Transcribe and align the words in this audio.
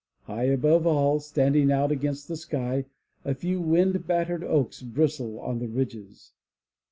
High 0.23 0.45
above 0.45 0.87
all, 0.87 1.19
standing 1.19 1.71
out 1.71 1.91
against 1.91 2.27
the 2.27 2.35
sky, 2.35 2.85
a 3.23 3.35
few 3.35 3.61
wind 3.61 4.07
battered 4.07 4.43
oaks 4.43 4.81
bristle 4.81 5.39
on 5.39 5.59
the 5.59 5.67
ridges. 5.67 6.31